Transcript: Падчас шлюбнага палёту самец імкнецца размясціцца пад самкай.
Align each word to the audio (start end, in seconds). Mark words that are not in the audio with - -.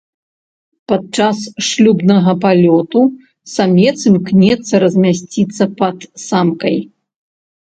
Падчас 0.91 1.37
шлюбнага 1.67 2.33
палёту 2.45 3.01
самец 3.55 3.93
імкнецца 4.13 4.73
размясціцца 4.85 5.63
пад 5.83 5.97
самкай. 6.27 6.77